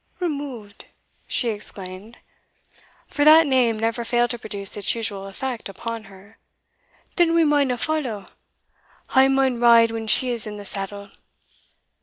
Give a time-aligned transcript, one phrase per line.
[0.19, 0.85] "Removed!"
[1.27, 2.17] she exclaimed;
[3.07, 6.39] for that name never failed to produce its usual effect upon her;
[7.17, 8.25] "then we maun a' follow
[9.15, 11.11] a' maun ride when she is in the saddle.